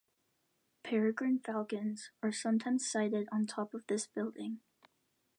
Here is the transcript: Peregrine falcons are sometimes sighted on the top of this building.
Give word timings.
Peregrine 0.83 1.37
falcons 1.37 2.09
are 2.23 2.31
sometimes 2.31 2.89
sighted 2.89 3.29
on 3.31 3.41
the 3.41 3.47
top 3.53 3.75
of 3.75 3.85
this 3.85 4.07
building. 4.07 4.59